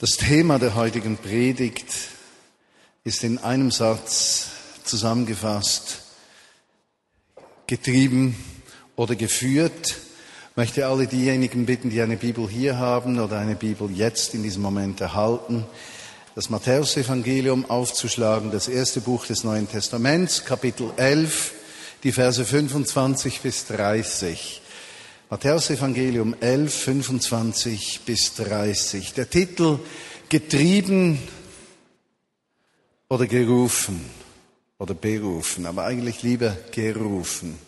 [0.00, 1.86] Das Thema der heutigen Predigt
[3.04, 4.48] ist in einem Satz
[4.82, 6.00] zusammengefasst.
[7.68, 8.34] Getrieben
[8.96, 9.94] oder geführt.
[10.50, 14.42] Ich möchte alle diejenigen bitten, die eine Bibel hier haben oder eine Bibel jetzt in
[14.42, 15.64] diesem Moment erhalten,
[16.34, 21.52] das Matthäusevangelium aufzuschlagen, das erste Buch des Neuen Testaments, Kapitel 11,
[22.02, 24.60] die Verse 25 bis 30.
[25.30, 29.14] Matthäus Evangelium 11, 25 bis 30.
[29.14, 29.78] Der Titel
[30.28, 31.18] Getrieben
[33.08, 34.04] oder gerufen
[34.78, 37.58] oder berufen, aber eigentlich lieber gerufen.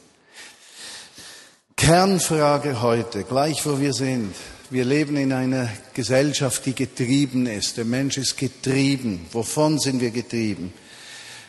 [1.77, 4.35] Kernfrage heute, gleich wo wir sind.
[4.69, 7.79] Wir leben in einer Gesellschaft, die getrieben ist.
[7.79, 9.27] Der Mensch ist getrieben.
[9.33, 10.75] Wovon sind wir getrieben?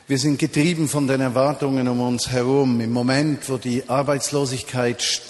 [0.08, 2.80] Wir sind getrieben von den Erwartungen um uns herum.
[2.80, 5.22] Im Moment, wo die Arbeitslosigkeit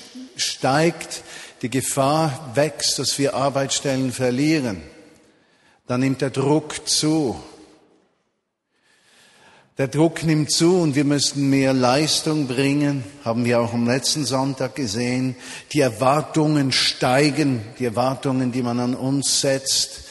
[0.42, 1.24] steigt,
[1.62, 4.82] die Gefahr wächst, dass wir Arbeitsstellen verlieren,
[5.88, 7.42] dann nimmt der Druck zu.
[9.78, 14.26] Der Druck nimmt zu und wir müssen mehr Leistung bringen, haben wir auch am letzten
[14.26, 15.36] Sonntag gesehen.
[15.72, 20.06] Die Erwartungen steigen, die Erwartungen, die man an uns setzt.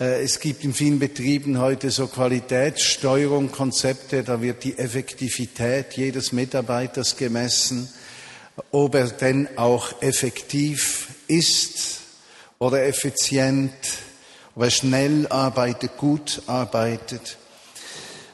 [0.00, 6.32] Äh, es gibt in vielen Betrieben heute so Qualitätssteuerung, Konzepte, da wird die Effektivität jedes
[6.32, 7.90] Mitarbeiters gemessen
[8.70, 12.00] ob er denn auch effektiv ist
[12.58, 13.72] oder effizient,
[14.54, 17.36] ob er schnell arbeitet, gut arbeitet.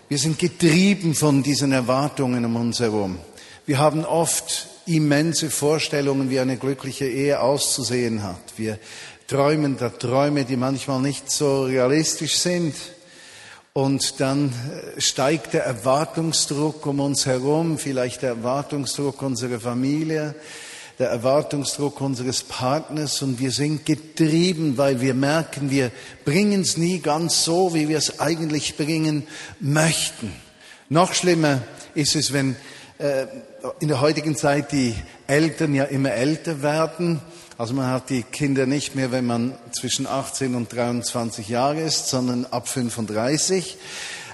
[0.09, 3.19] Wir sind getrieben von diesen Erwartungen um uns herum.
[3.67, 8.41] Wir haben oft immense Vorstellungen, wie eine glückliche Ehe auszusehen hat.
[8.57, 8.79] Wir
[9.29, 12.75] träumen da Träume, die manchmal nicht so realistisch sind.
[13.73, 14.49] Und dann
[14.97, 20.35] äh, steigt der Erwartungsdruck um uns herum, vielleicht der Erwartungsdruck unserer Familie,
[20.99, 25.93] der Erwartungsdruck unseres Partners und wir sind getrieben, weil wir merken, wir
[26.25, 29.27] bringen es nie ganz so, wie wir es eigentlich bringen
[29.61, 30.33] möchten.
[30.89, 31.63] Noch schlimmer
[31.95, 32.57] ist es, wenn
[33.81, 34.95] in der heutigen Zeit die
[35.27, 37.21] Eltern ja immer älter werden
[37.61, 42.09] also man hat die Kinder nicht mehr, wenn man zwischen 18 und 23 Jahre ist,
[42.09, 43.77] sondern ab 35.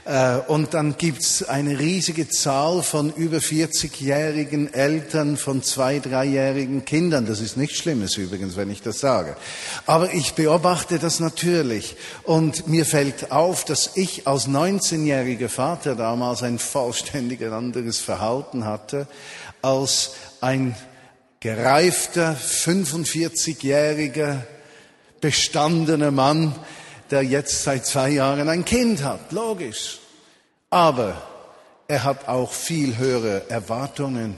[0.07, 7.27] Äh, und dann gibt's eine riesige Zahl von über 40-jährigen Eltern von zwei, dreijährigen Kindern.
[7.27, 9.37] Das ist nichts Schlimmes übrigens, wenn ich das sage.
[9.85, 11.97] Aber ich beobachte das natürlich.
[12.23, 19.09] Und mir fällt auf, dass ich als 19-jähriger Vater damals ein vollständig anderes Verhalten hatte
[19.61, 20.77] als ein
[21.41, 24.39] gereifter, 45-jähriger,
[25.21, 26.55] bestandener Mann,
[27.11, 29.33] der jetzt seit zwei Jahren ein Kind hat.
[29.33, 29.99] Logisch.
[30.71, 31.15] Aber
[31.89, 34.37] er hat auch viel höhere Erwartungen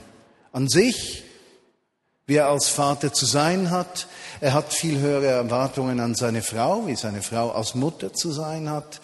[0.51, 1.23] an sich,
[2.27, 4.07] wie er als Vater zu sein hat.
[4.39, 8.69] Er hat viel höhere Erwartungen an seine Frau, wie seine Frau als Mutter zu sein
[8.69, 9.01] hat.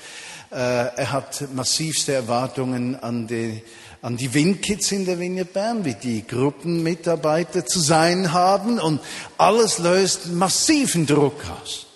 [0.52, 3.64] Äh, er hat massivste Erwartungen an die
[4.06, 9.02] an die Windkids in der Vignette Bern, wie die Gruppenmitarbeiter zu sein haben und
[9.40, 11.88] alles löst massiven Druck aus.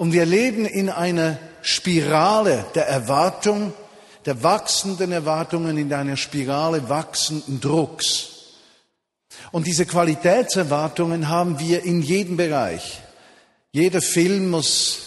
[0.00, 3.74] Und wir leben in einer Spirale der Erwartung,
[4.24, 8.28] der wachsenden Erwartungen, in einer Spirale wachsenden Drucks.
[9.52, 13.02] Und diese Qualitätserwartungen haben wir in jedem Bereich.
[13.72, 15.00] Jeder Film muss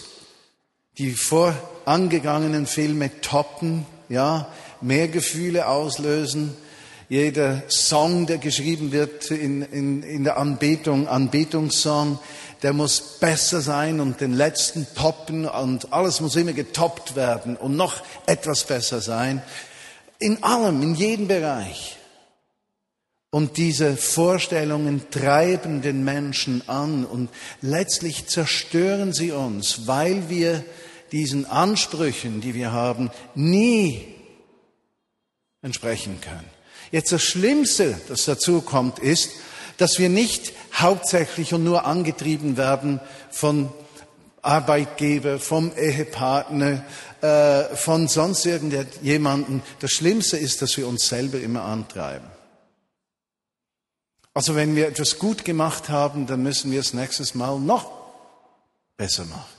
[1.00, 4.48] die vorangegangenen Filme toppen, ja
[4.80, 6.56] mehr Gefühle auslösen.
[7.10, 12.20] Jeder Song, der geschrieben wird in, in, in der Anbetung, Anbetungssong,
[12.62, 17.76] der muss besser sein und den letzten toppen und alles muss immer getoppt werden und
[17.76, 19.42] noch etwas besser sein.
[20.20, 21.98] In allem, in jedem Bereich.
[23.30, 27.30] Und diese Vorstellungen treiben den Menschen an und
[27.62, 30.64] letztlich zerstören sie uns, weil wir
[31.12, 34.06] diesen Ansprüchen, die wir haben, nie
[35.64, 36.50] entsprechen können.
[36.94, 39.32] Jetzt das Schlimmste, das dazu kommt, ist,
[39.78, 43.00] dass wir nicht hauptsächlich und nur angetrieben werden
[43.32, 43.74] von
[44.44, 46.86] Arbeitgeber, vom Ehepartner,
[47.22, 49.64] äh, von sonst irgendjemanden.
[49.80, 52.28] Das Schlimmste ist, dass wir uns selber immer antreiben.
[54.36, 57.92] Also wenn wir etwas gut gemacht haben, dann müssen wir es nächstes Mal noch
[58.98, 59.50] besser machen.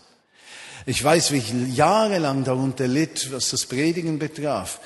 [0.86, 4.78] Ich weiß, wie ich jahrelang darunter litt, was das Predigen betraf.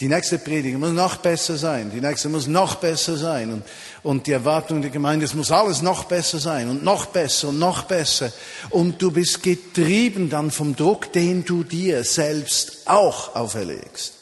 [0.00, 1.90] Die nächste Predigt muss noch besser sein.
[1.94, 3.52] Die nächste muss noch besser sein.
[3.52, 3.64] Und,
[4.02, 7.58] und die Erwartung der Gemeinde, es muss alles noch besser sein und noch besser und
[7.58, 8.32] noch besser.
[8.70, 14.14] Und du bist getrieben dann vom Druck, den du dir selbst auch auferlegst.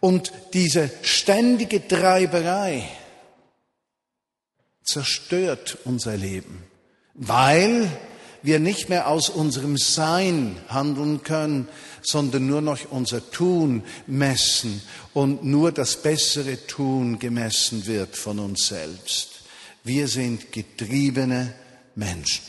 [0.00, 2.88] Und diese ständige Treiberei
[4.82, 6.64] zerstört unser Leben,
[7.12, 7.90] weil
[8.46, 11.68] wir nicht mehr aus unserem Sein handeln können,
[12.00, 14.80] sondern nur noch unser Tun messen
[15.12, 19.40] und nur das bessere Tun gemessen wird von uns selbst.
[19.82, 21.54] Wir sind getriebene
[21.96, 22.44] Menschen.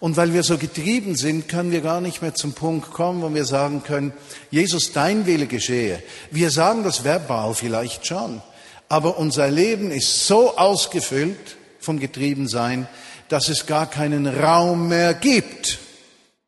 [0.00, 3.34] Und weil wir so getrieben sind, können wir gar nicht mehr zum Punkt kommen, wo
[3.34, 4.12] wir sagen können,
[4.52, 6.00] Jesus, dein Wille geschehe.
[6.30, 8.40] Wir sagen das verbal vielleicht schon,
[8.88, 12.86] aber unser Leben ist so ausgefüllt vom Getriebensein,
[13.28, 15.78] dass es gar keinen Raum mehr gibt,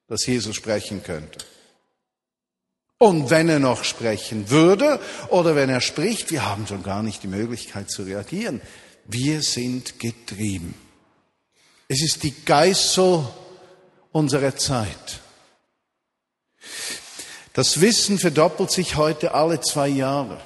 [0.08, 1.38] dass Jesus sprechen könnte.
[2.98, 7.22] Und wenn er noch sprechen würde oder wenn er spricht, wir haben schon gar nicht
[7.22, 8.60] die Möglichkeit zu reagieren.
[9.06, 10.74] Wir sind getrieben.
[11.88, 13.24] Es ist die Geißel
[14.12, 15.20] unserer Zeit.
[17.52, 20.40] Das Wissen verdoppelt sich heute alle zwei Jahre,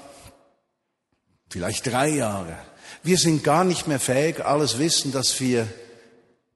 [1.50, 2.56] vielleicht drei Jahre.
[3.02, 5.68] Wir sind gar nicht mehr fähig, alles Wissen, das wir,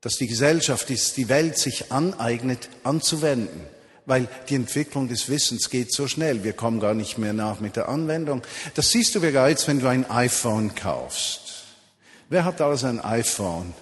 [0.00, 3.60] dass die Gesellschaft, die Welt sich aneignet, anzuwenden.
[4.06, 6.42] Weil die Entwicklung des Wissens geht so schnell.
[6.42, 8.42] Wir kommen gar nicht mehr nach mit der Anwendung.
[8.74, 11.64] Das siehst du bereits, wenn du ein iPhone kaufst.
[12.30, 13.74] Wer hat alles ein iPhone?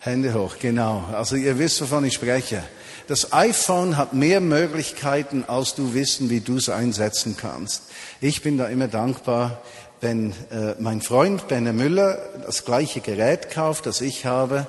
[0.00, 1.04] Hände hoch, genau.
[1.12, 2.62] Also ihr wisst, wovon ich spreche.
[3.06, 7.84] Das iPhone hat mehr Möglichkeiten, als du wissen, wie du es einsetzen kannst.
[8.20, 9.62] Ich bin da immer dankbar,
[10.00, 14.66] wenn äh, mein Freund Benne Müller das gleiche Gerät kauft, das ich habe,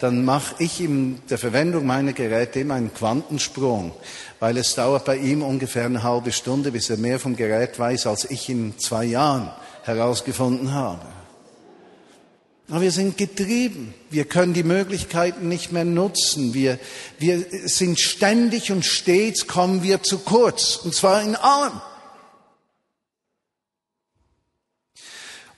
[0.00, 3.92] dann mache ich in der Verwendung meiner Geräte immer einen Quantensprung,
[4.40, 8.06] weil es dauert bei ihm ungefähr eine halbe Stunde, bis er mehr vom Gerät weiß,
[8.06, 9.50] als ich in zwei Jahren
[9.84, 11.06] herausgefunden habe.
[12.70, 13.94] Aber wir sind getrieben.
[14.10, 16.54] Wir können die Möglichkeiten nicht mehr nutzen.
[16.54, 16.78] Wir,
[17.18, 20.76] wir sind ständig und stets kommen wir zu kurz.
[20.76, 21.80] Und zwar in allem.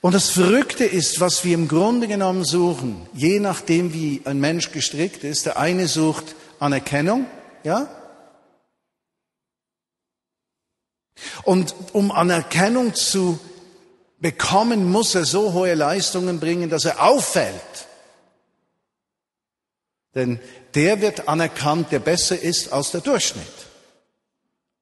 [0.03, 4.73] Und das Verrückte ist, was wir im Grunde genommen suchen, je nachdem wie ein Mensch
[4.73, 5.45] gestrickt ist.
[5.45, 7.25] Der eine sucht Anerkennung,
[7.63, 7.87] ja?
[11.43, 13.39] Und um Anerkennung zu
[14.19, 17.87] bekommen, muss er so hohe Leistungen bringen, dass er auffällt.
[20.15, 20.41] Denn
[20.75, 23.62] der wird anerkannt, der besser ist als der Durchschnitt.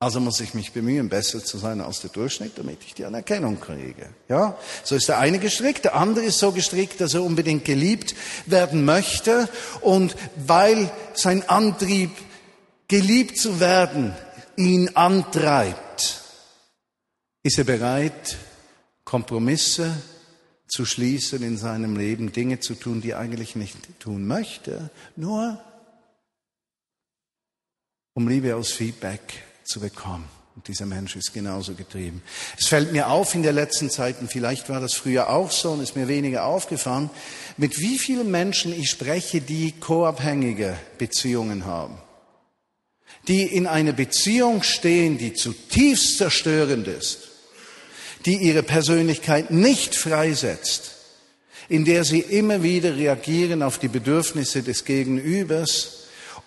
[0.02, 3.60] Also muss ich mich bemühen, besser zu sein als der Durchschnitt, damit ich die Anerkennung
[3.60, 4.10] kriege.
[4.28, 8.16] Ja, so ist der eine gestrickt, der andere ist so gestrickt, dass er unbedingt geliebt
[8.48, 9.48] werden möchte.
[9.82, 10.16] Und
[10.48, 12.10] weil sein Antrieb,
[12.88, 14.16] geliebt zu werden,
[14.56, 16.24] ihn antreibt,
[17.44, 18.40] ist er bereit,
[19.04, 19.96] Kompromisse
[20.68, 25.64] zu schließen in seinem Leben, Dinge zu tun, die er eigentlich nicht tun möchte, nur
[28.16, 30.28] um Liebe aus Feedback zu bekommen.
[30.56, 32.22] Und dieser Mensch ist genauso getrieben.
[32.60, 35.72] Es fällt mir auf in der letzten Zeit, und vielleicht war das früher auch so
[35.72, 37.10] und ist mir weniger aufgefallen,
[37.56, 41.98] mit wie vielen Menschen ich spreche, die koabhängige Beziehungen haben.
[43.28, 47.32] Die in einer Beziehung stehen, die zutiefst zerstörend ist
[48.26, 50.96] die ihre Persönlichkeit nicht freisetzt,
[51.70, 56.01] in der sie immer wieder reagieren auf die Bedürfnisse des Gegenübers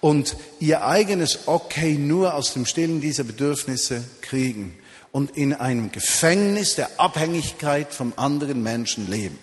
[0.04, 4.78] und ihr eigenes Okay nur aus dem Stillen dieser Bedürfnisse kriegen
[5.12, 9.38] und in einem Gefängnis der Abhängigkeit vom anderen Menschen leben.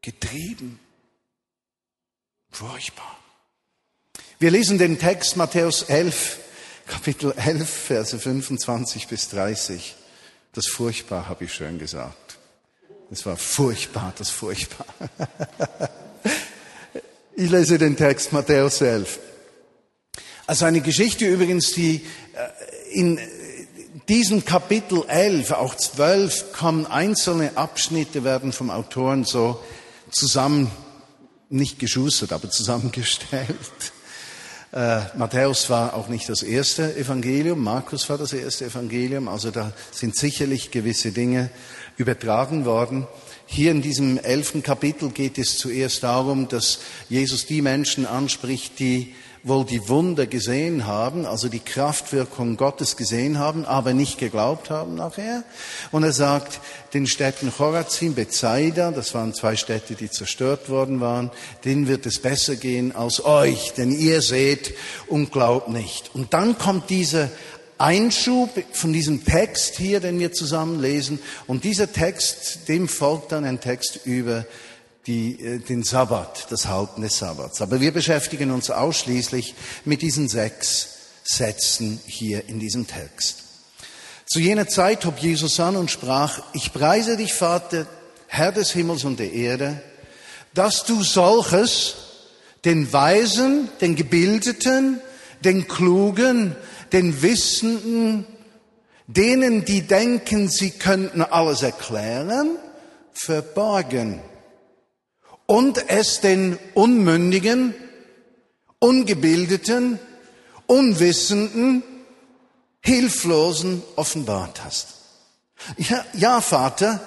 [0.00, 0.80] Getrieben.
[2.50, 3.18] Furchtbar.
[4.38, 6.38] Wir lesen den Text Matthäus 11,
[6.86, 9.94] Kapitel 11, Verse 25 bis 30.
[10.54, 12.38] Das furchtbar, habe ich schön gesagt.
[13.10, 14.86] Das war furchtbar, das furchtbar.
[17.36, 19.18] ich lese den Text Matthäus 11.
[20.46, 23.18] Also eine Geschichte übrigens, die äh, in
[24.08, 29.60] diesem Kapitel 11, auch 12, kommen einzelne Abschnitte, werden vom Autoren so
[30.10, 30.70] zusammen,
[31.48, 33.92] nicht geschustert, aber zusammengestellt.
[34.72, 39.72] Äh, Matthäus war auch nicht das erste Evangelium, Markus war das erste Evangelium, also da
[39.90, 41.50] sind sicherlich gewisse Dinge
[41.96, 43.06] übertragen worden.
[43.46, 49.14] Hier in diesem elften Kapitel geht es zuerst darum, dass Jesus die Menschen anspricht, die
[49.46, 54.96] wohl die Wunder gesehen haben, also die Kraftwirkung Gottes gesehen haben, aber nicht geglaubt haben
[54.96, 55.44] nachher.
[55.92, 56.60] Und er sagt
[56.94, 61.30] den Städten Chorazin, Bethsaida, das waren zwei Städte, die zerstört worden waren,
[61.64, 64.74] denen wird es besser gehen als euch, denn ihr seht
[65.06, 66.10] und glaubt nicht.
[66.12, 67.30] Und dann kommt dieser
[67.78, 71.20] Einschub von diesem Text hier, den wir zusammen lesen.
[71.46, 74.44] Und dieser Text, dem folgt dann ein Text über
[75.06, 77.62] die, äh, den Sabbat, das Halten des Sabbats.
[77.62, 80.88] Aber wir beschäftigen uns ausschließlich mit diesen sechs
[81.22, 83.42] Sätzen hier in diesem Text.
[84.26, 87.86] Zu jener Zeit hob Jesus an und sprach, ich preise dich, Vater,
[88.26, 89.80] Herr des Himmels und der Erde,
[90.54, 91.94] dass du solches
[92.64, 95.00] den Weisen, den Gebildeten,
[95.44, 96.56] den Klugen,
[96.92, 98.26] den Wissenden,
[99.06, 102.56] denen, die denken, sie könnten alles erklären,
[103.12, 104.20] verborgen
[105.46, 107.74] und es den Unmündigen,
[108.78, 109.98] Ungebildeten,
[110.66, 111.82] Unwissenden,
[112.80, 114.88] Hilflosen offenbart hast.
[115.78, 117.00] Ja, ja, Vater,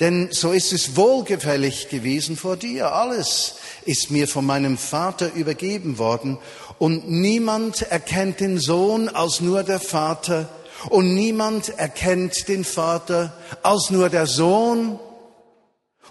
[0.00, 2.92] denn so ist es wohlgefällig gewesen vor dir.
[2.92, 6.38] Alles ist mir von meinem Vater übergeben worden
[6.78, 10.48] und niemand erkennt den Sohn als nur der Vater
[10.90, 14.98] und niemand erkennt den Vater als nur der Sohn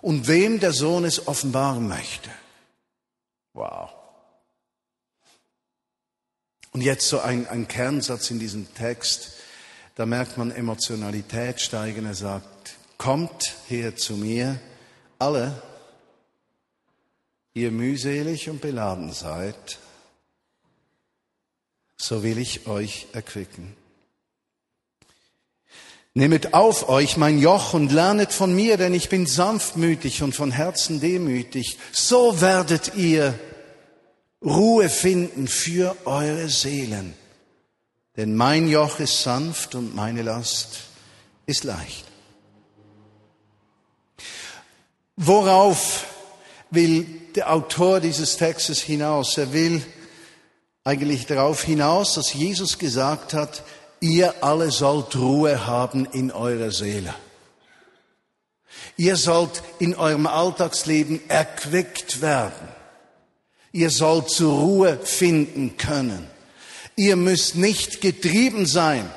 [0.06, 2.30] und wem der Sohn es offenbaren möchte.
[3.54, 3.90] Wow.
[6.74, 9.32] Und jetzt so ein, ein Kernsatz in diesem Text,
[9.96, 12.06] da merkt man Emotionalität steigen.
[12.06, 14.60] Er sagt, kommt her zu mir,
[15.18, 15.60] alle,
[17.56, 19.80] ihr mühselig und beladen seid,
[21.98, 23.76] so will ich euch erquicken.
[26.18, 30.50] Nehmet auf euch mein Joch und lernet von mir, denn ich bin sanftmütig und von
[30.50, 31.78] Herzen demütig.
[31.92, 33.38] So werdet ihr
[34.42, 37.16] Ruhe finden für eure Seelen.
[38.16, 40.84] Denn mein Joch ist sanft und meine Last
[41.48, 42.06] ist leicht.
[45.18, 46.06] Worauf
[46.72, 47.06] will
[47.36, 49.38] der Autor dieses Textes hinaus?
[49.38, 49.86] Er will
[50.86, 53.64] eigentlich darauf hinaus, dass Jesus gesagt hat,
[54.06, 57.14] ihr alle sollt Ruhe haben in eurer Seele.
[58.98, 62.68] Ihr sollt in eurem Alltagsleben erquickt werden.
[63.72, 66.28] Ihr sollt zur Ruhe finden können.
[66.96, 69.10] Ihr müsst nicht getrieben sein.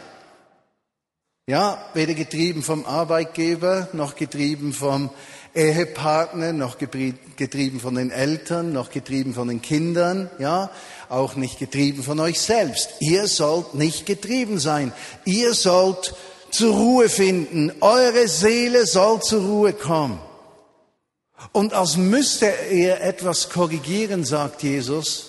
[1.48, 5.08] Ja, weder getrieben vom Arbeitgeber, noch getrieben vom
[5.54, 10.68] Ehepartner, noch getrieben von den Eltern, noch getrieben von den Kindern, ja,
[11.08, 12.90] auch nicht getrieben von euch selbst.
[13.00, 14.92] Ihr sollt nicht getrieben sein.
[15.24, 16.14] Ihr sollt
[16.50, 17.72] zur Ruhe finden.
[17.80, 20.20] Eure Seele soll zur Ruhe kommen.
[21.52, 25.27] Und als müsste er etwas korrigieren, sagt Jesus,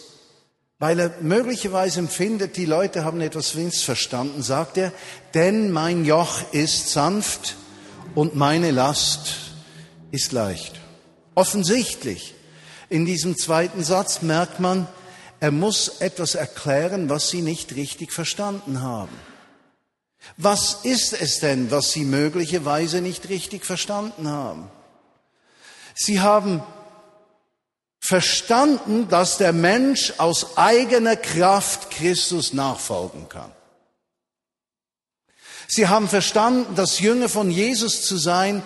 [0.79, 4.93] weil er möglicherweise empfindet, die Leute haben etwas missverstanden, sagt er,
[5.33, 7.57] denn mein Joch ist sanft
[8.15, 9.36] und meine Last
[10.12, 10.79] ist leicht.
[11.36, 12.33] Offensichtlich.
[12.88, 14.88] In diesem zweiten Satz merkt man,
[15.41, 19.15] er muss etwas erklären, was sie nicht richtig verstanden haben.
[20.38, 24.69] Was ist es denn, was sie möglicherweise nicht richtig verstanden haben?
[25.95, 26.63] Sie haben
[28.00, 33.51] verstanden, dass der Mensch aus eigener Kraft Christus nachfolgen kann.
[35.68, 38.63] Sie haben verstanden, dass Jünger von Jesus zu sein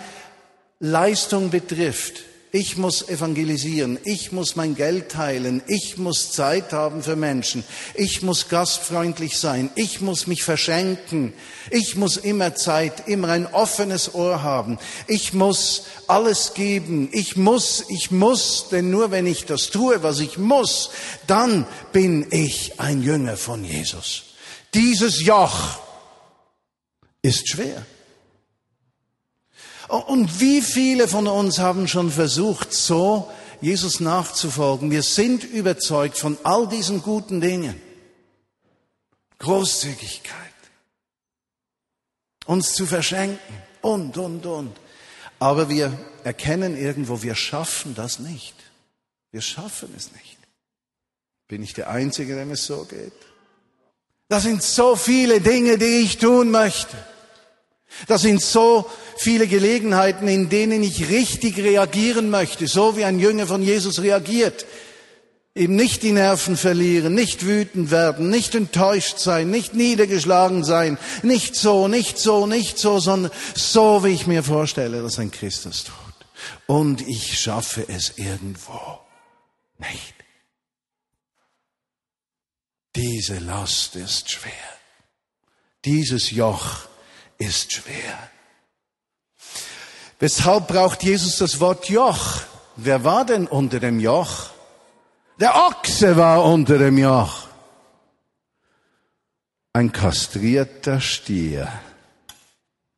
[0.78, 2.24] Leistung betrifft.
[2.56, 8.22] Ich muss evangelisieren, ich muss mein Geld teilen, ich muss Zeit haben für Menschen, ich
[8.22, 11.32] muss gastfreundlich sein, ich muss mich verschenken,
[11.70, 17.86] ich muss immer Zeit, immer ein offenes Ohr haben, ich muss alles geben, ich muss,
[17.88, 20.90] ich muss, denn nur wenn ich das tue, was ich muss,
[21.26, 24.22] dann bin ich ein Jünger von Jesus.
[24.74, 25.80] Dieses Joch
[27.20, 27.84] ist schwer.
[29.98, 34.90] Und wie viele von uns haben schon versucht, so Jesus nachzufolgen?
[34.90, 37.80] Wir sind überzeugt von all diesen guten Dingen.
[39.38, 40.34] Großzügigkeit.
[42.46, 43.38] Uns zu verschenken
[43.82, 44.76] und, und, und.
[45.38, 48.54] Aber wir erkennen irgendwo, wir schaffen das nicht.
[49.30, 50.38] Wir schaffen es nicht.
[51.48, 53.12] Bin ich der Einzige, dem es so geht?
[54.28, 56.96] Das sind so viele Dinge, die ich tun möchte.
[58.06, 63.46] Das sind so viele Gelegenheiten, in denen ich richtig reagieren möchte, so wie ein Jünger
[63.46, 64.66] von Jesus reagiert.
[65.56, 71.54] Eben nicht die Nerven verlieren, nicht wütend werden, nicht enttäuscht sein, nicht niedergeschlagen sein, nicht
[71.54, 75.94] so, nicht so, nicht so, sondern so, wie ich mir vorstelle, dass ein Christus tut.
[76.66, 78.98] Und ich schaffe es irgendwo
[79.78, 80.14] nicht.
[82.96, 84.52] Diese Last ist schwer.
[85.84, 86.88] Dieses Joch
[87.38, 88.30] ist schwer.
[90.18, 92.40] Weshalb braucht Jesus das Wort Joch?
[92.76, 94.50] Wer war denn unter dem Joch?
[95.40, 97.48] Der Ochse war unter dem Joch.
[99.72, 101.68] Ein kastrierter Stier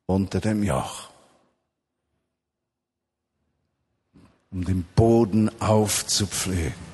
[0.05, 1.09] unter dem Joch.
[4.51, 6.87] Um den Boden aufzupflegen.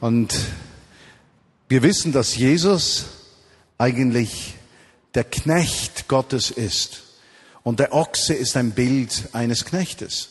[0.00, 0.34] Und
[1.68, 3.06] wir wissen, dass Jesus
[3.78, 4.57] eigentlich
[5.14, 7.02] der Knecht Gottes ist.
[7.62, 10.28] Und der Ochse ist ein Bild eines Knechtes.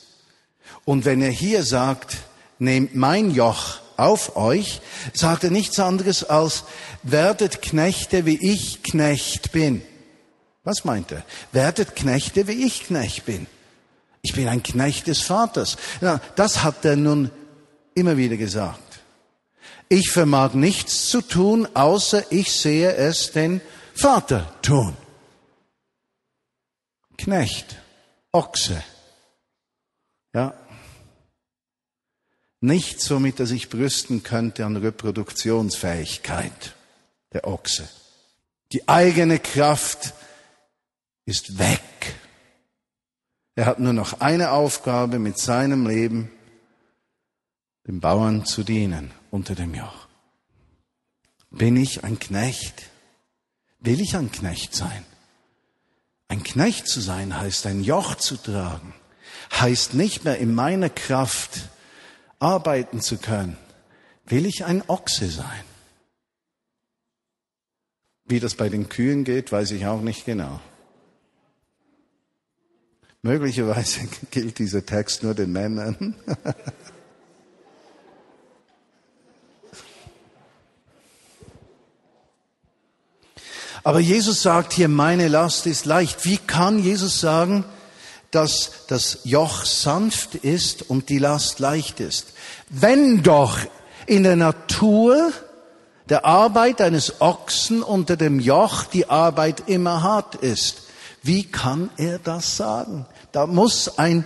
[0.85, 2.17] Und wenn er hier sagt,
[2.59, 4.81] nehmt mein Joch auf euch,
[5.13, 6.63] sagt er nichts anderes als,
[7.03, 9.81] werdet Knechte, wie ich Knecht bin.
[10.63, 11.23] Was meint er?
[11.51, 13.47] Werdet Knechte, wie ich Knecht bin.
[14.21, 15.77] Ich bin ein Knecht des Vaters.
[16.01, 17.31] Ja, das hat er nun
[17.95, 18.99] immer wieder gesagt.
[19.89, 23.61] Ich vermag nichts zu tun, außer ich sehe es den
[23.97, 24.95] Vater tun.
[27.17, 27.81] Knecht,
[28.31, 28.83] Ochse.
[30.33, 30.53] Ja.
[32.61, 36.75] Nichts, womit er sich brüsten könnte an Reproduktionsfähigkeit,
[37.33, 37.89] der Ochse.
[38.71, 40.13] Die eigene Kraft
[41.25, 41.81] ist weg.
[43.55, 46.31] Er hat nur noch eine Aufgabe mit seinem Leben,
[47.87, 50.07] dem Bauern zu dienen unter dem Joch.
[51.49, 52.86] Bin ich ein Knecht?
[53.79, 55.05] Will ich ein Knecht sein?
[56.27, 58.93] Ein Knecht zu sein heißt ein Joch zu tragen,
[59.53, 61.69] heißt nicht mehr in meiner Kraft
[62.39, 63.57] arbeiten zu können.
[64.25, 65.63] Will ich ein Ochse sein?
[68.25, 70.59] Wie das bei den Kühen geht, weiß ich auch nicht genau.
[73.21, 76.15] Möglicherweise gilt dieser Text nur den Männern.
[83.87, 86.25] Aber Jesus sagt hier, meine Last ist leicht.
[86.25, 87.63] Wie kann Jesus sagen,
[88.31, 92.33] dass das Joch sanft ist und die Last leicht ist?
[92.67, 93.59] Wenn doch
[94.05, 95.31] in der Natur
[96.09, 100.81] der Arbeit eines Ochsen unter dem Joch die Arbeit immer hart ist.
[101.23, 103.05] Wie kann er das sagen?
[103.31, 104.25] Da muss ein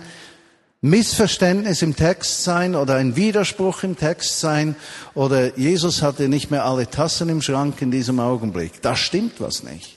[0.84, 4.74] Missverständnis im Text sein oder ein Widerspruch im Text sein
[5.14, 8.82] oder Jesus hatte nicht mehr alle Tassen im Schrank in diesem Augenblick.
[8.82, 9.96] Da stimmt was nicht.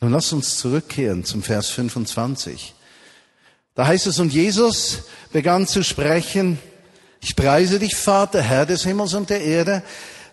[0.00, 2.74] Nun lass uns zurückkehren zum Vers 25.
[3.74, 5.02] Da heißt es, und Jesus
[5.32, 6.58] begann zu sprechen,
[7.20, 9.82] ich preise dich, Vater, Herr des Himmels und der Erde,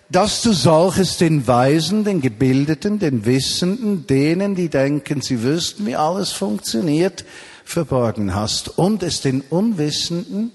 [0.10, 5.96] dass du solches den Weisen, den Gebildeten, den Wissenden, denen, die denken, sie wüssten, wie
[5.96, 7.26] alles funktioniert,
[7.64, 10.52] verborgen hast und es den Unwissenden,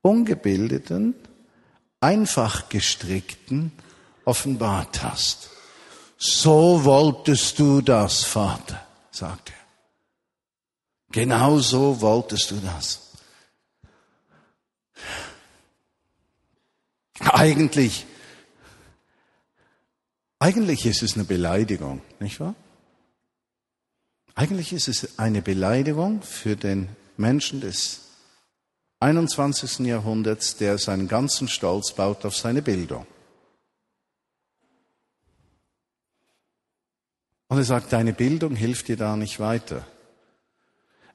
[0.00, 1.14] Ungebildeten,
[2.00, 3.70] einfach gestrickten
[4.24, 5.50] offenbart hast.
[6.18, 9.54] So wolltest du das, Vater, sagt er.
[11.12, 13.12] Genau so wolltest du das.
[17.20, 18.06] Eigentlich,
[20.42, 22.56] eigentlich ist es eine Beleidigung, nicht wahr?
[24.34, 28.00] Eigentlich ist es eine Beleidigung für den Menschen des
[28.98, 29.86] 21.
[29.86, 33.06] Jahrhunderts, der seinen ganzen Stolz baut auf seine Bildung.
[37.46, 39.86] Und er sagt, deine Bildung hilft dir da nicht weiter.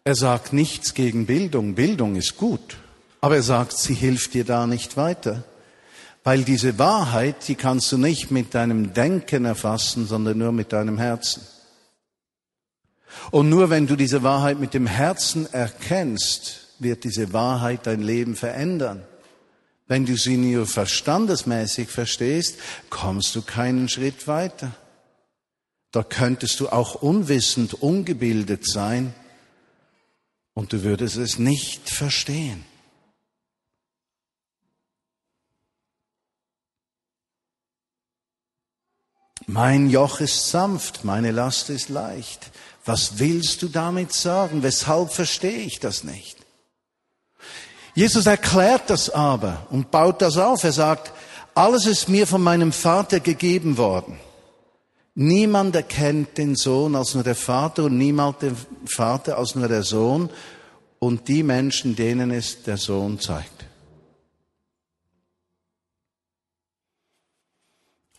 [0.05, 2.77] Er sagt nichts gegen Bildung, Bildung ist gut,
[3.19, 5.43] aber er sagt, sie hilft dir da nicht weiter.
[6.27, 10.97] Weil diese Wahrheit, die kannst du nicht mit deinem Denken erfassen, sondern nur mit deinem
[10.97, 11.41] Herzen.
[13.31, 18.35] Und nur wenn du diese Wahrheit mit dem Herzen erkennst, wird diese Wahrheit dein Leben
[18.35, 19.03] verändern.
[19.87, 22.57] Wenn du sie nur verstandesmäßig verstehst,
[22.89, 24.75] kommst du keinen Schritt weiter.
[25.93, 29.13] Da könntest du auch unwissend, ungebildet sein
[30.53, 32.65] und du würdest es nicht verstehen.
[39.49, 42.51] Mein Joch ist sanft, meine Last ist leicht.
[42.83, 44.61] Was willst du damit sagen?
[44.61, 46.37] Weshalb verstehe ich das nicht?
[47.95, 50.65] Jesus erklärt das aber und baut das auf.
[50.65, 51.13] Er sagt,
[51.55, 54.19] alles ist mir von meinem Vater gegeben worden.
[55.15, 58.55] Niemand erkennt den Sohn als nur der Vater und niemand den
[58.85, 60.29] Vater als nur der Sohn
[60.99, 63.56] und die Menschen, denen es der Sohn zeigt.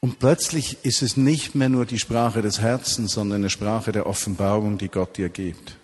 [0.00, 4.06] Und plötzlich ist es nicht mehr nur die Sprache des Herzens, sondern eine Sprache der
[4.06, 5.76] Offenbarung, die Gott dir gibt.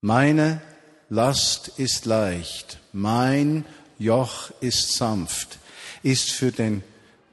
[0.00, 0.60] Meine
[1.08, 3.64] Last ist leicht, mein
[3.98, 5.58] Joch ist sanft,
[6.02, 6.82] ist für den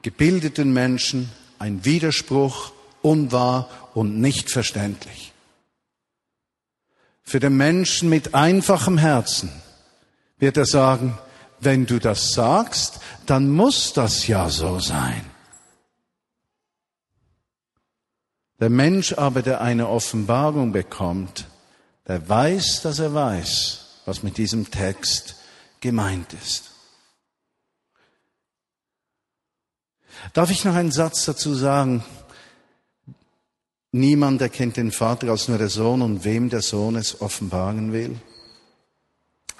[0.01, 5.33] gebildeten Menschen ein Widerspruch, unwahr und nicht verständlich.
[7.23, 9.51] Für den Menschen mit einfachem Herzen
[10.37, 11.17] wird er sagen,
[11.61, 15.25] wenn du das sagst, dann muss das ja so sein.
[18.59, 21.47] Der Mensch aber, der eine Offenbarung bekommt,
[22.07, 25.35] der weiß, dass er weiß, was mit diesem Text
[25.79, 26.71] gemeint ist.
[30.33, 32.03] Darf ich noch einen Satz dazu sagen?
[33.91, 38.19] Niemand erkennt den Vater als nur der Sohn und wem der Sohn es offenbaren will.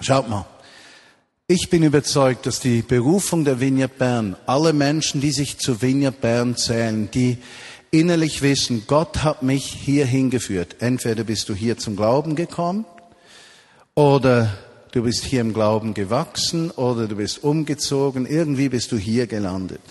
[0.00, 0.46] Schaut mal.
[1.52, 6.20] Ich bin überzeugt, dass die Berufung der Vineyard Bern, alle Menschen, die sich zu Vineyard
[6.20, 7.38] Bern zählen, die
[7.90, 10.76] innerlich wissen, Gott hat mich hier hingeführt.
[10.78, 12.84] Entweder bist du hier zum Glauben gekommen
[13.96, 14.56] oder
[14.92, 19.82] du bist hier im Glauben gewachsen oder du bist umgezogen, irgendwie bist du hier gelandet.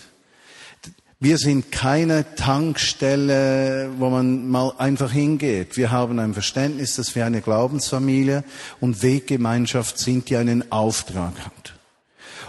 [1.22, 5.76] Wir sind keine Tankstelle, wo man mal einfach hingeht.
[5.76, 8.46] Wir haben ein Verständnis, dass wir eine Glaubensfamilie
[8.80, 11.74] und Weggemeinschaft sind, die einen Auftrag hat.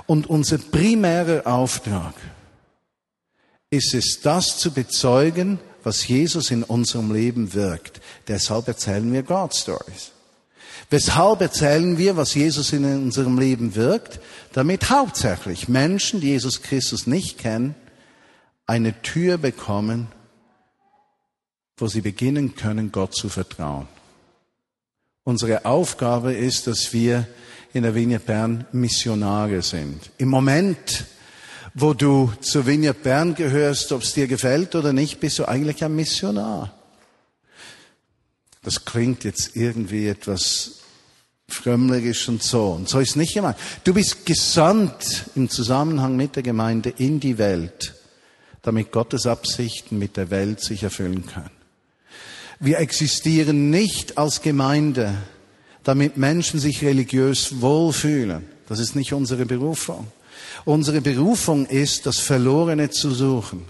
[0.07, 2.15] Und unser primärer Auftrag
[3.71, 8.01] ist es, das zu bezeugen, was Jesus in unserem Leben wirkt.
[8.29, 10.13] Deshalb erzählen wir God Stories.
[10.91, 14.21] Weshalb erzählen wir, was Jesus in unserem Leben wirkt?
[14.53, 17.75] Damit hauptsächlich Menschen, die Jesus Christus nicht kennen,
[18.71, 20.07] eine Tür bekommen,
[21.77, 23.89] wo sie beginnen können, Gott zu vertrauen.
[25.25, 27.27] Unsere Aufgabe ist, dass wir
[27.73, 30.13] in der Vignette Bern Missionare sind.
[30.19, 31.05] Im Moment,
[31.75, 35.83] wo du zur Vignette Bern gehörst, ob es dir gefällt oder nicht, bist du eigentlich
[35.83, 36.73] ein Missionar.
[38.63, 40.79] Das klingt jetzt irgendwie etwas
[41.49, 42.71] frömmlerisch und so.
[42.71, 43.57] Und so ist nicht gemeint.
[43.83, 47.97] Du bist gesandt im Zusammenhang mit der Gemeinde in die Welt
[48.63, 51.51] damit Gottes Absichten mit der Welt sich erfüllen können.
[52.59, 55.15] Wir existieren nicht als Gemeinde,
[55.83, 58.45] damit Menschen sich religiös wohlfühlen.
[58.69, 60.09] Das ist nicht unsere Berufung.
[60.65, 63.65] Unsere Berufung ist, das Verlorene zu suchen,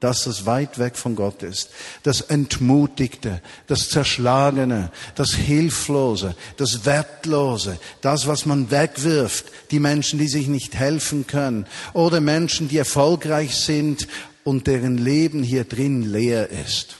[0.00, 1.70] das, das weit weg von Gott ist,
[2.02, 10.28] das Entmutigte, das Zerschlagene, das Hilflose, das Wertlose, das, was man wegwirft, die Menschen, die
[10.28, 14.06] sich nicht helfen können oder Menschen, die erfolgreich sind
[14.44, 16.96] und deren Leben hier drin leer ist.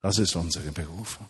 [0.00, 1.26] Das ist unsere Berufung.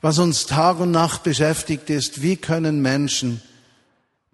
[0.00, 3.42] Was uns Tag und Nacht beschäftigt ist, wie können Menschen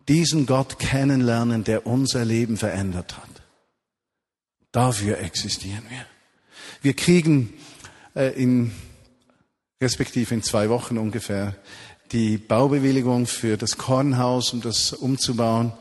[0.08, 3.28] diesen Gott kennenlernen, der unser Leben verändert hat.
[4.72, 6.04] Dafür existieren wir.
[6.80, 7.52] Wir kriegen
[8.14, 8.72] äh, in,
[9.80, 11.56] respektive in zwei Wochen ungefähr,
[12.12, 15.72] die Baubewilligung für das Kornhaus, um das umzubauen.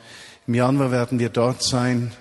[0.45, 2.11] Im Januar werden wir dort sein.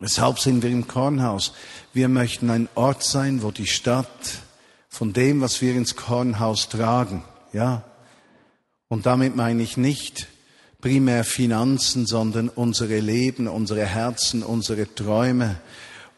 [0.00, 1.52] Weshalb sind wir im Kornhaus?
[1.92, 4.42] Wir möchten ein Ort sein, wo die Stadt
[4.88, 7.84] von dem, was wir ins Kornhaus tragen, ja.
[8.88, 10.26] Und damit meine ich nicht
[10.80, 15.60] primär Finanzen, sondern unsere Leben, unsere Herzen, unsere Träume,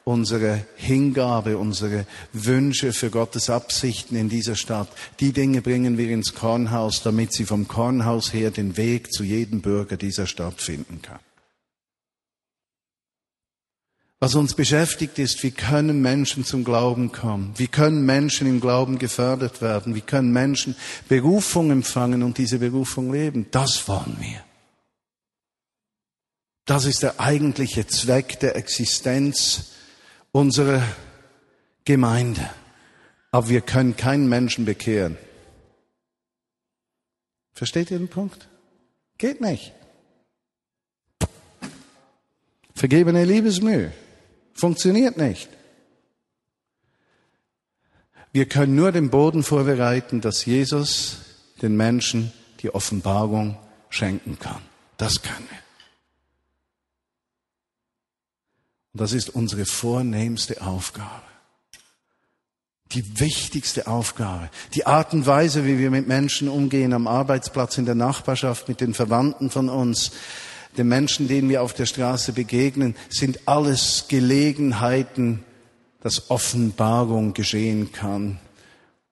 [0.04, 4.88] unsere Hingabe, unsere Wünsche für Gottes Absichten in dieser Stadt.
[5.20, 9.60] Die Dinge bringen wir ins Kornhaus, damit sie vom Kornhaus her den Weg zu jedem
[9.60, 11.18] Bürger dieser Stadt finden kann.
[14.22, 17.54] Was uns beschäftigt ist, wie können Menschen zum Glauben kommen?
[17.56, 19.96] Wie können Menschen im Glauben gefördert werden?
[19.96, 20.76] Wie können Menschen
[21.08, 23.48] Berufung empfangen und diese Berufung leben?
[23.50, 24.44] Das wollen wir.
[26.66, 29.72] Das ist der eigentliche Zweck der Existenz
[30.30, 30.84] unserer
[31.84, 32.48] Gemeinde.
[33.32, 35.18] Aber wir können keinen Menschen bekehren.
[37.54, 38.48] Versteht ihr den Punkt?
[39.18, 39.72] Geht nicht.
[42.76, 43.92] Vergebene Liebesmühe.
[44.54, 45.48] Funktioniert nicht.
[48.32, 51.18] Wir können nur den Boden vorbereiten, dass Jesus
[51.60, 53.58] den Menschen die Offenbarung
[53.90, 54.62] schenken kann.
[54.96, 55.58] Das können wir.
[58.92, 61.22] Und das ist unsere vornehmste Aufgabe.
[62.92, 64.50] Die wichtigste Aufgabe.
[64.74, 68.82] Die Art und Weise, wie wir mit Menschen umgehen, am Arbeitsplatz, in der Nachbarschaft, mit
[68.82, 70.12] den Verwandten von uns,
[70.76, 75.44] den Menschen, denen wir auf der Straße begegnen, sind alles Gelegenheiten,
[76.00, 78.38] dass Offenbarung geschehen kann.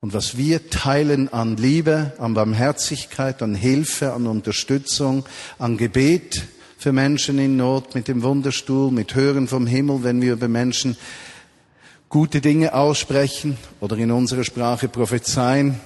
[0.00, 5.26] Und was wir teilen an Liebe, an Barmherzigkeit, an Hilfe, an Unterstützung,
[5.58, 6.46] an Gebet
[6.78, 10.96] für Menschen in Not, mit dem Wunderstuhl, mit Hören vom Himmel, wenn wir über Menschen
[12.08, 15.78] gute Dinge aussprechen oder in unserer Sprache prophezeien.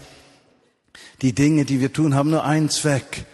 [1.21, 3.25] Die Dinge, die wir tun, haben nur einen Zweck,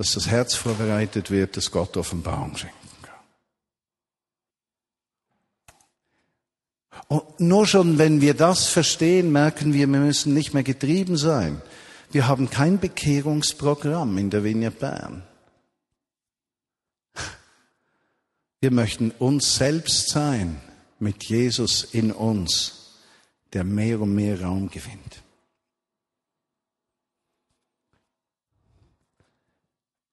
[0.00, 3.20] dass das Herz vorbereitet wird, dass Gott Offenbarung schenken kann.
[7.08, 11.60] Und nur schon, wenn wir das verstehen, merken wir, wir müssen nicht mehr getrieben sein.
[12.12, 15.22] Wir haben kein Bekehrungsprogramm in der Vignette Bern.
[18.62, 20.62] Wir möchten uns selbst sein
[20.98, 22.96] mit Jesus in uns,
[23.52, 25.22] der mehr und mehr Raum gewinnt.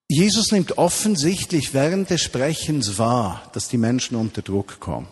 [0.10, 5.08] Jesus nimmt offensichtlich während des Sprechens wahr, dass die Menschen unter Druck kommen.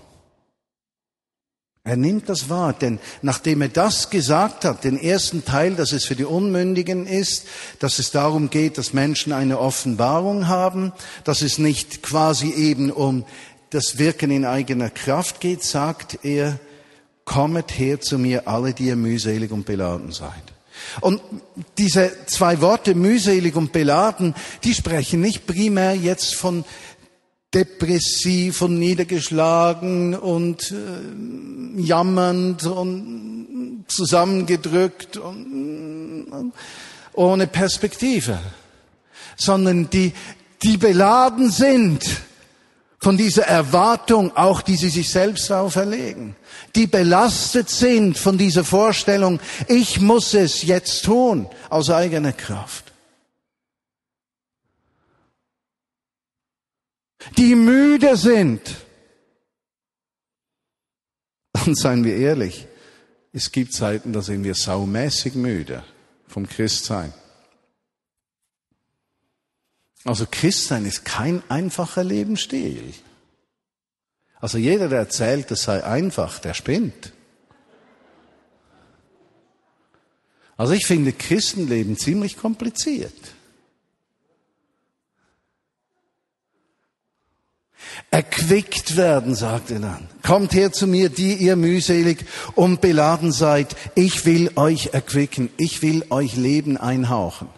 [1.84, 6.06] Er nimmt das wahr, denn nachdem er das gesagt hat, den ersten Teil, dass es
[6.06, 7.46] für die Unmündigen ist,
[7.78, 10.94] dass es darum geht, dass Menschen eine Offenbarung haben,
[11.26, 13.24] dass es nicht quasi eben um
[13.70, 16.60] das Wirken in eigener Kraft geht, sagt er,
[17.24, 20.55] kommet her zu mir alle, die ihr mühselig und beladen seid.
[21.02, 21.22] Und
[21.78, 26.66] diese zwei Worte mühselig und beladen, die sprechen nicht primär jetzt von
[27.54, 36.60] depressiv und niedergeschlagen und äh, jammernd und zusammengedrückt und äh,
[37.14, 38.40] ohne Perspektive,
[39.38, 40.12] sondern die,
[40.64, 42.04] die beladen sind
[43.00, 46.36] von dieser Erwartung, auch die sie sich selbst auferlegen,
[46.76, 52.86] die belastet sind von dieser Vorstellung, ich muss es jetzt tun aus eigener Kraft.
[57.38, 58.62] die müde sind.
[61.66, 62.68] Und seien wir ehrlich,
[63.34, 65.84] es gibt Zeiten, da sind wir saumäßig müde
[66.28, 67.14] vom Christsein.
[70.06, 72.94] Also Christsein ist kein einfacher Lebensstil.
[74.40, 77.12] Also jeder, der erzählt, es sei einfach, der spinnt.
[80.58, 83.14] Also ich finde Christenleben ziemlich kompliziert.
[88.12, 90.08] Erquickt werden, sagt er dann.
[90.22, 93.76] Kommt her zu mir, die ihr mühselig und beladen seid.
[93.96, 95.50] Ich will euch erquicken.
[95.58, 97.50] Ich will euch Leben einhauchen.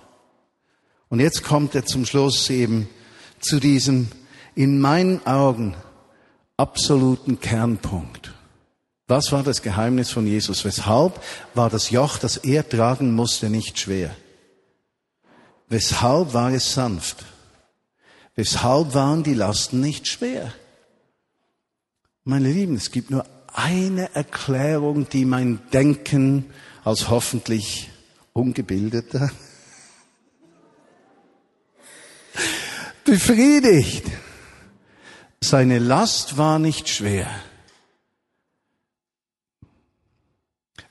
[1.10, 2.89] Und jetzt kommt er zum Schluss eben
[3.39, 4.10] zu diesem
[4.56, 5.76] in meinen Augen
[6.58, 8.34] absoluten Kernpunkt.
[9.08, 10.65] Was war das Geheimnis von Jesus?
[10.65, 11.22] Weshalb
[11.54, 14.13] war das Joch, das er tragen musste, nicht schwer?
[15.70, 17.26] Weshalb war es sanft?
[18.36, 20.54] Weshalb waren die Lasten nicht schwer?
[22.24, 26.46] Meine Lieben, es gibt nur eine Erklärung, die mein Denken
[26.84, 27.89] als hoffentlich
[28.34, 29.32] ungebildeter
[33.08, 34.06] befriedigt.
[35.39, 37.30] Seine Last war nicht schwer,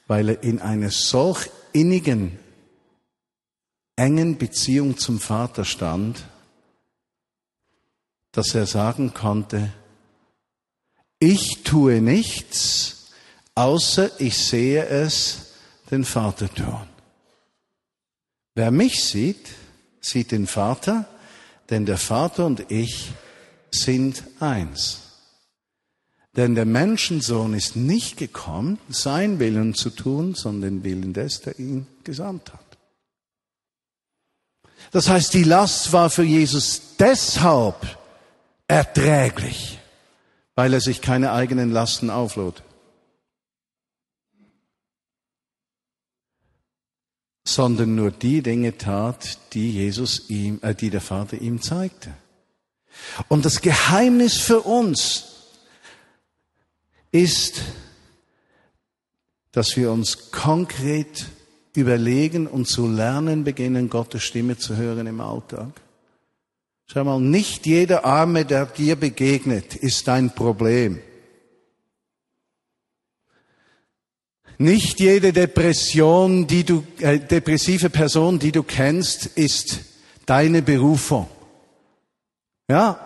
[0.07, 2.39] weil er in einer solch innigen,
[3.97, 6.25] engen Beziehung zum Vater stand,
[8.33, 9.73] dass er sagen konnte,
[11.19, 13.13] ich tue nichts,
[13.55, 15.53] außer ich sehe es
[15.91, 16.89] den Vater tun.
[18.55, 19.49] Wer mich sieht,
[20.01, 21.07] sieht den Vater,
[21.71, 23.13] denn der Vater und ich
[23.71, 25.01] sind eins.
[26.37, 31.59] Denn der Menschensohn ist nicht gekommen, sein Willen zu tun, sondern den Willen des, der
[31.59, 32.61] ihn gesandt hat.
[34.93, 37.99] Das heißt, die Last war für Jesus deshalb
[38.69, 39.79] erträglich,
[40.55, 42.63] weil er sich keine eigenen Lasten auflud.
[47.57, 52.11] Sondern nur die Dinge tat, die Jesus ihm, äh, die der Vater ihm zeigte.
[53.29, 55.25] Und das Geheimnis für uns
[57.13, 57.63] ist,
[59.53, 61.29] dass wir uns konkret
[61.75, 65.81] überlegen und zu lernen beginnen, Gottes Stimme zu hören im Alltag.
[66.87, 71.01] Schau mal, nicht jeder Arme, der dir begegnet, ist dein Problem.
[74.59, 79.81] Nicht jede Depression, die du, äh, depressive Person, die du kennst, ist
[80.25, 81.29] deine Berufung.
[82.69, 83.01] Ja.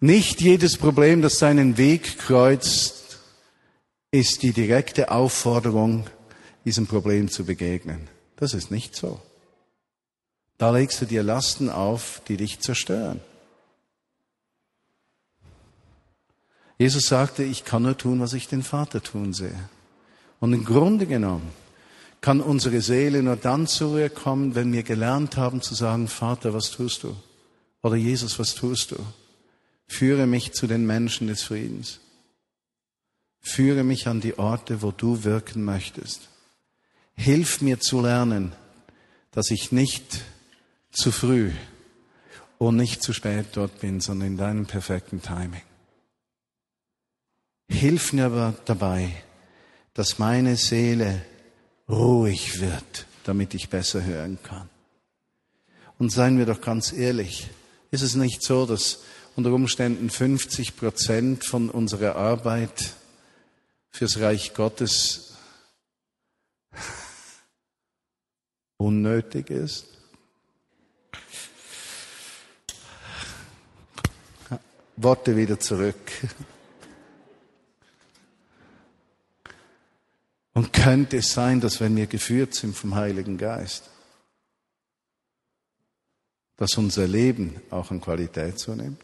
[0.00, 3.20] Nicht jedes Problem, das deinen Weg kreuzt,
[4.10, 6.06] ist die direkte Aufforderung,
[6.64, 8.08] diesem Problem zu begegnen.
[8.36, 9.20] Das ist nicht so.
[10.58, 13.20] Da legst du dir Lasten auf, die dich zerstören.
[16.82, 19.68] Jesus sagte, ich kann nur tun, was ich den Vater tun sehe.
[20.40, 21.48] Und im Grunde genommen
[22.20, 26.54] kann unsere Seele nur dann zur Ruhe kommen, wenn wir gelernt haben zu sagen, Vater,
[26.54, 27.14] was tust du?
[27.84, 28.96] Oder Jesus, was tust du?
[29.86, 32.00] Führe mich zu den Menschen des Friedens.
[33.38, 36.30] Führe mich an die Orte, wo du wirken möchtest.
[37.14, 38.54] Hilf mir zu lernen,
[39.30, 40.22] dass ich nicht
[40.90, 41.52] zu früh
[42.58, 45.62] und nicht zu spät dort bin, sondern in deinem perfekten Timing.
[47.72, 49.10] Hilf mir aber dabei,
[49.94, 51.24] dass meine Seele
[51.88, 54.68] ruhig wird, damit ich besser hören kann.
[55.98, 57.48] Und seien wir doch ganz ehrlich,
[57.90, 59.02] ist es nicht so, dass
[59.36, 62.94] unter Umständen 50 Prozent von unserer Arbeit
[63.90, 65.34] fürs Reich Gottes
[68.76, 69.86] unnötig ist?
[74.96, 75.96] Worte wieder zurück.
[80.54, 83.88] Und könnte es sein, dass wenn wir geführt sind vom Heiligen Geist,
[86.56, 89.02] dass unser Leben auch an Qualität zunimmt?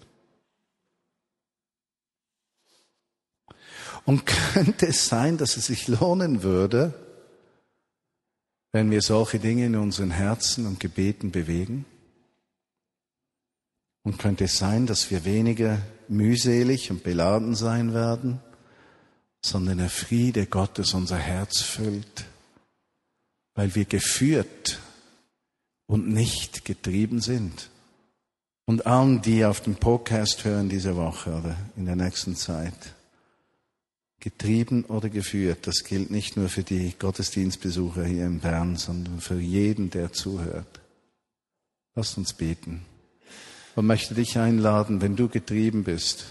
[4.05, 6.95] Und könnte es sein, dass es sich lohnen würde,
[8.73, 11.85] wenn wir solche Dinge in unseren Herzen und Gebeten bewegen?
[14.03, 18.41] Und könnte es sein, dass wir weniger mühselig und beladen sein werden,
[19.49, 22.27] sondern der Friede Gottes unser Herz füllt,
[23.55, 24.79] weil wir geführt
[25.87, 27.71] und nicht getrieben sind.
[28.67, 32.95] Und allen, die auf dem Podcast hören diese Woche oder in der nächsten Zeit,
[34.21, 39.41] getrieben oder geführt, das gilt nicht nur für die Gottesdienstbesucher hier in Bern, sondern für
[39.41, 40.81] jeden, der zuhört.
[41.95, 42.85] Lasst uns beten.
[43.75, 46.27] Und möchte dich einladen, wenn du getrieben bist,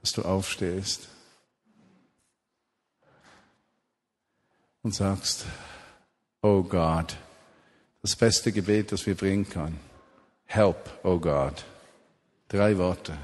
[0.00, 1.08] dass du aufstehst
[4.82, 5.44] und sagst,
[6.42, 7.16] oh Gott,
[8.02, 9.78] das beste Gebet, das wir bringen können.
[10.46, 11.64] Help, oh God.
[12.48, 13.16] Drei Worte.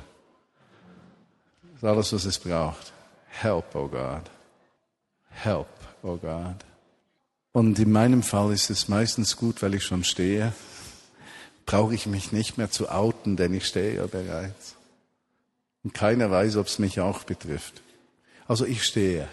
[1.62, 2.92] Das ist alles, was es braucht.
[3.26, 4.22] Help, oh God.
[5.30, 5.68] Help,
[6.02, 6.64] oh God.
[7.52, 10.52] Und in meinem Fall ist es meistens gut, weil ich schon stehe.
[11.66, 14.76] Brauche ich mich nicht mehr zu outen, denn ich stehe ja bereits.
[15.82, 17.82] Und keiner weiß, ob es mich auch betrifft.
[18.46, 19.28] Also ich stehe.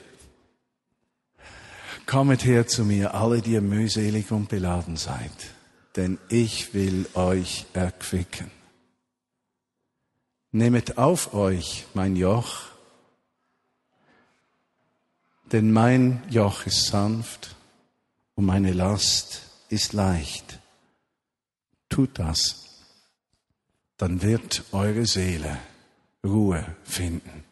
[2.06, 5.32] Kommet her zu mir, alle, die ihr mühselig und beladen seid,
[5.96, 8.52] denn ich will euch erquicken.
[10.52, 12.62] Nehmet auf euch mein Joch,
[15.52, 17.56] denn mein Joch ist sanft
[18.36, 20.60] und meine Last ist leicht.
[21.90, 22.84] Tut das,
[23.98, 25.58] dann wird eure Seele
[26.24, 27.44] Ruhe finden.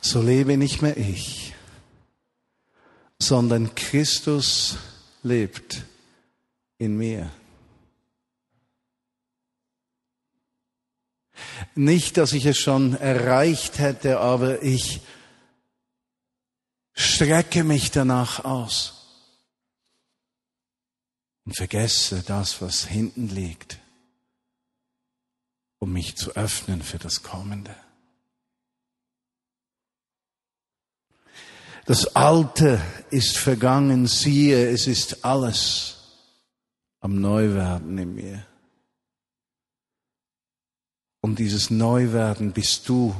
[0.00, 1.54] So lebe nicht mehr ich,
[3.20, 4.76] sondern Christus
[5.22, 5.84] lebt
[6.78, 7.30] in mir.
[11.74, 15.00] Nicht, dass ich es schon erreicht hätte, aber ich
[16.92, 19.00] strecke mich danach aus
[21.44, 23.78] und vergesse das, was hinten liegt,
[25.78, 27.74] um mich zu öffnen für das Kommende.
[31.90, 35.96] Das Alte ist vergangen, siehe, es ist alles
[37.00, 38.46] am Neuwerden in mir.
[41.20, 43.12] Und dieses Neuwerden bist du,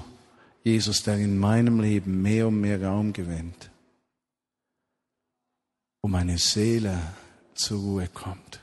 [0.62, 3.72] Jesus, der in meinem Leben mehr und mehr Raum gewinnt,
[6.00, 6.96] wo meine Seele
[7.54, 8.60] zur Ruhe kommt.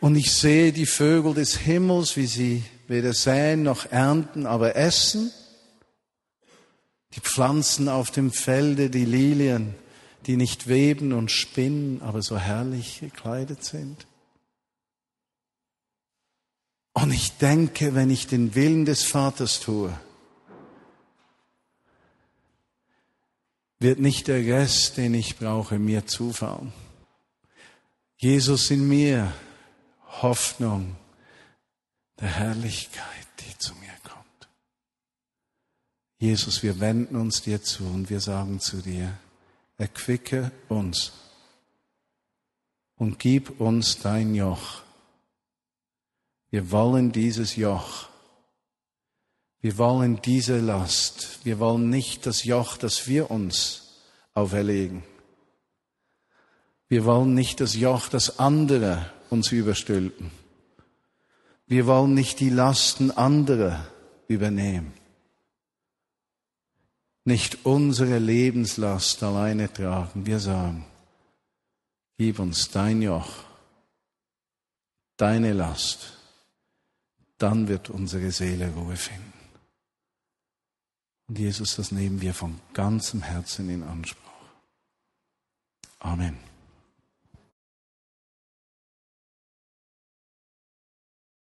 [0.00, 5.32] Und ich sehe die Vögel des Himmels, wie sie weder säen noch ernten, aber essen
[7.14, 9.74] die Pflanzen auf dem Felde, die Lilien,
[10.26, 14.06] die nicht weben und spinnen, aber so herrlich gekleidet sind.
[16.92, 19.96] Und ich denke, wenn ich den Willen des Vaters tue,
[23.78, 26.72] wird nicht der Rest, den ich brauche, mir zufallen.
[28.16, 29.32] Jesus in mir,
[30.22, 30.96] Hoffnung
[32.20, 33.94] der Herrlichkeit, die zu mir
[36.24, 39.12] Jesus, wir wenden uns dir zu und wir sagen zu dir,
[39.76, 41.12] erquicke uns
[42.96, 44.80] und gib uns dein Joch.
[46.48, 48.08] Wir wollen dieses Joch.
[49.60, 51.40] Wir wollen diese Last.
[51.44, 54.00] Wir wollen nicht das Joch, das wir uns
[54.32, 55.02] auferlegen.
[56.88, 60.30] Wir wollen nicht das Joch, das andere uns überstülpen.
[61.66, 63.86] Wir wollen nicht die Lasten anderer
[64.26, 64.94] übernehmen
[67.24, 70.26] nicht unsere Lebenslast alleine tragen.
[70.26, 70.84] Wir sagen,
[72.18, 73.44] gib uns dein Joch,
[75.16, 76.18] deine Last,
[77.38, 79.32] dann wird unsere Seele Ruhe finden.
[81.26, 84.20] Und Jesus, das nehmen wir von ganzem Herzen in Anspruch.
[86.00, 86.53] Amen.